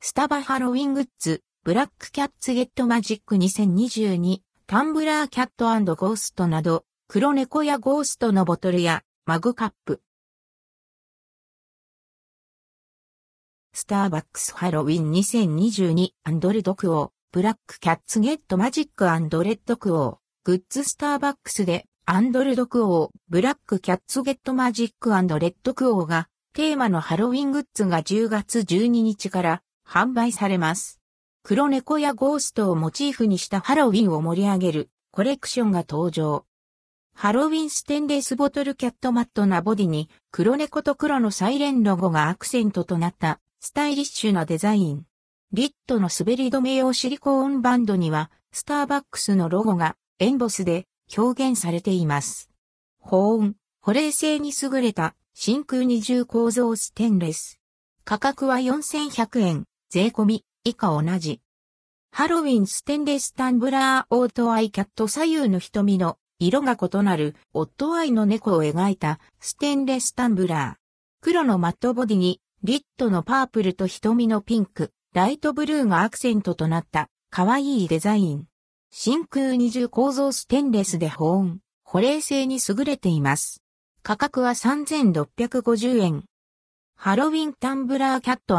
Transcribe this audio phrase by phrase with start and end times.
[0.00, 10.00] スタバハロウィングッズ、ブラックキャッツゲットマジック2022、タンブラーキャットゴーストなど、黒猫やゴーストのボトルやマグカップ。
[13.72, 31.00] スターバックスハロウィン2022アンドルドクオー、ブラックキャッツゲットマジックアンドレッドクオー、グッズスターバックスでアンドルドクオー、ブラックキャッツゲットマジックアンドレッドクオーがテーマのハロウィングッズが10月12日から販売されます。
[31.42, 36.44] 黒猫やゴーストをモチーフにしたハロウィンを盛り上げるコレクションが登場。
[37.14, 45.04] ハロウィンステンレスボトルキャットマットなボディに黒猫と黒のサイレンロゴがアクセントとなったスタイリッシュなデザイン。
[45.52, 52.50] リットの滑り止め用シリコーンバンドにはスターバックスのロゴがエンボスで表現されています。
[52.98, 57.58] 保温、保冷性に優れた真空二重構造ステンレス。
[58.04, 59.64] 価格は4100円。
[59.90, 61.40] 税込み、以下同じ。
[62.12, 71.22] ハロウィンステンレスタンブラーオッドアイキャット左右の瞳の色が異なるオッドアイの猫を描いたステンレスタンブラー。
[71.22, 78.44] 黒のマットボディにリッドのパープルと瞳のピンク、ライトブルーがアクセントとなった可愛いデザイン。
[78.90, 83.62] 真空二重構造ステンレスで保温、保冷性に優れています。
[84.02, 86.24] 価格は3650円。
[86.94, 88.58] ハロウィンタンブラーキャット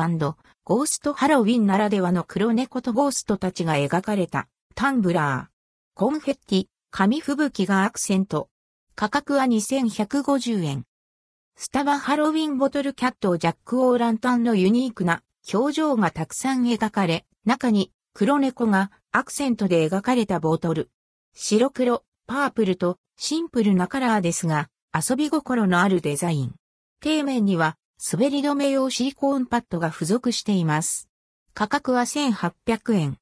[0.69, 5.99] ゴーストハロウィンならではの黒猫とゴーストたちが描かれたタンブラー。
[5.99, 8.49] コンフェッティ、紙吹雪がアクセント。
[8.93, 10.85] 価格は2150円。
[11.55, 20.91] スタバハロウィンボトルキャットジャックオーランタンのユニークな表情がたくさん描かれ、中に黒猫がアクセントで描かれたボトル。
[21.33, 26.53] 白黒、パープルとシンプルなカラーですが、遊び心のあるデザイン。
[27.03, 31.09] 底面には滑り止め用シリコーンパッドが付属しています。
[31.53, 33.17] 価格は1800円。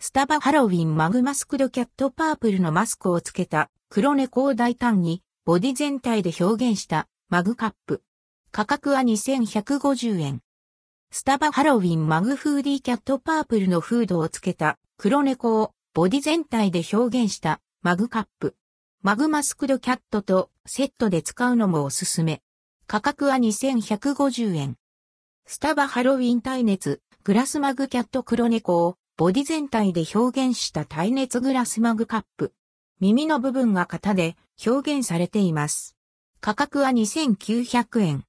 [0.00, 8.02] スタバハロウィンマグマスクドキャットパープルのマスクをつけた黒猫を大胆にボディ全体で表現したマグカップ。
[8.50, 10.40] 価格は2150円。
[11.12, 18.56] スタバハロウィンマグフーディキャットパープルのフードをつけた黒猫をボディ全体で表現したマグカップ。
[19.02, 22.42] マグマスクドキャットとセットで使うのもおすすめ。
[22.90, 24.76] 価格は2150円。
[25.46, 32.52] スタバハロウィン耐熱グラスマグキャット黒猫をボディ全体で表現した耐熱グラスマグカップ。
[32.98, 34.34] 耳の部分が型で
[34.66, 35.94] 表現されています。
[36.40, 38.24] 価格は2900円。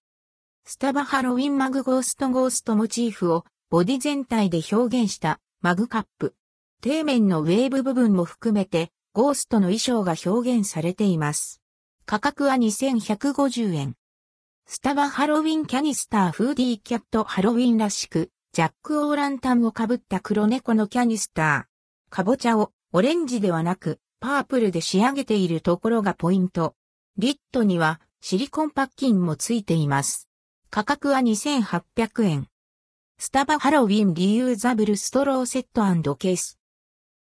[0.63, 6.35] スタバハロウィンマグゴーストゴーストモチーフをボディ全体で表現したマグカップ。
[6.83, 11.63] 底面のウェーブ部分も含めてゴーストの衣装が表現されています。
[12.05, 13.95] 価格は2150円。
[14.73, 22.09] スタバハロウィンキャニスターフーディーキャットハロウィンらしく、ジャックオーランタンをかぶった黒猫のキャニスター。
[22.09, 26.75] かぼちゃをオレンジではなく、パープルで仕上げているところがポイント。
[27.17, 30.29] リットにはシリコンパッキンもついています。
[30.69, 32.47] 価格は2800円。
[33.19, 36.57] スタバハロウィンリユーザブルストローセットケース。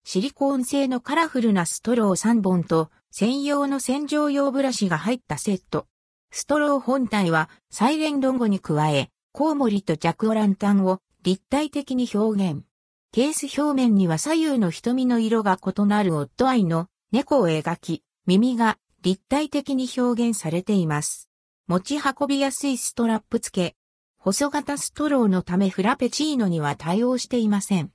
[0.03, 5.87] シリコーン製のカラフルなストロー3本と専用の洗浄用ブラシが入ったセット。
[6.31, 12.63] ストロー本体はサイレンロンゴに加え、コウモリとジャクオランタンを立体的に表現。
[13.11, 21.29] ケース表面には左右の瞳の色が異なるオッドアイの猫を描き、耳が立体的に表現されています。
[21.67, 23.75] 持ち運びやすいストラップ付け。
[24.17, 27.91] 細型ストローのためフラペチーノには対応していません。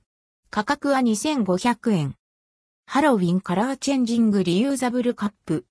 [0.49, 2.15] 価格は2500円。
[2.85, 5.65] ハロウィンカラーチェンジングリユーザブルカップ。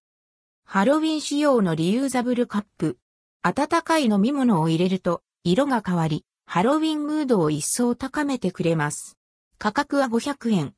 [0.65, 2.99] ハロウィン仕様のリユーザブルカップ。
[3.43, 9.17] 温かい飲み物を入れると色が変わり、ハロウィンムードを一層高めてくれます。
[9.59, 10.75] 価格は500円。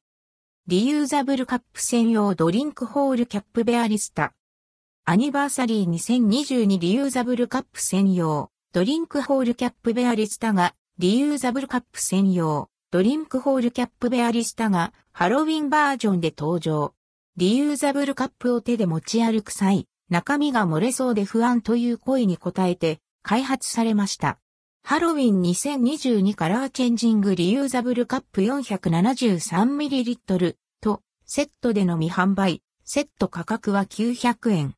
[0.67, 4.35] リユーザブルカップ専用ドリンクホールキャップベアリスタ。
[5.07, 16.95] アニバーサリー2022リユーザブルカップ専用ドリンクホールキャップベアリスタがリユーザブルカップ専用ドリンクホールキャップベアリスタがハロウィンバージョンで登場。
[17.38, 24.38] リユーザブルカップを手で持ち歩く際、中身が漏れそうで不安という声に応えて開発されました。
[24.83, 34.75] ハロウィン2022カラーチェンジングリユーザブルカップ 473ml とセットでのみ販売、セット価格は900円。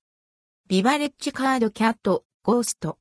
[0.67, 2.99] ビバレッジカードキャット、ゴースト。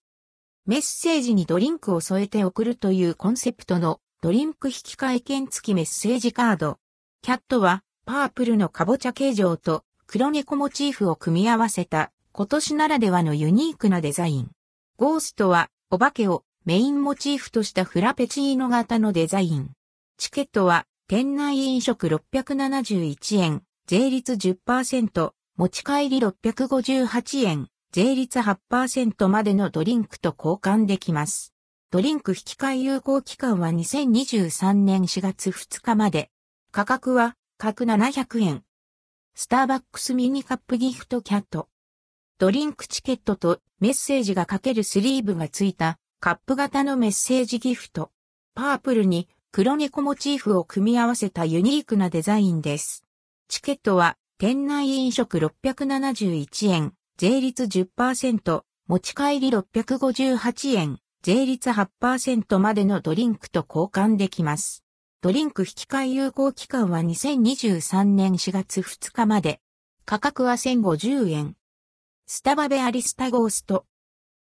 [0.67, 6.77] メッセージにドリンクを添えて送るというコンセプトのドリンク引換券付きメッセージカード。
[7.23, 14.51] キャットはパープルのかぼちゃ形状と黒猫モチーフを組み合わせた今年ならではのユニークなデザイン。
[14.95, 19.71] ゴーストはお化けをメインモチーフとしたフラペチーノ型のデザイン。
[20.17, 31.53] チケットは店内飲食671円、税率10%、持ち帰り658円、税率8%までのドリンクと交換できます。
[31.91, 36.29] ドリンク引き換え有効期間は2023年4月2日まで。
[36.71, 38.63] 価格は、各700円。
[39.33, 41.69] スターバックスミニカップギフトキャット。
[42.37, 48.11] ドリンクチケットとメッセージが書けるスリーブがついたカップ型のメッセージギフト。
[48.53, 53.03] パープルに黒猫モチーフを組み合わせたユニークなデザインです。
[53.47, 64.83] チケットは店内飲食671円、税率10%、持ち帰り658円、税率8%までのドリンクと交換できます。
[65.19, 69.61] ドリンク引換有効期間は2023年4月2日まで。
[70.05, 71.55] 価格は1050円。
[72.27, 73.87] スタバベアリスタゴースト。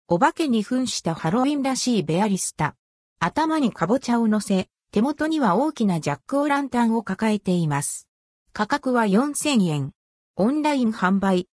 [0.07, 2.77] お化けに扮したハロウィンらしいベアリスタ。
[3.19, 8.07] 頭にカボチャを乗せ、手元には大きなジャックオランタンを抱えています。
[8.53, 9.91] 価格は4000円。
[10.38, 11.50] オンライン販売、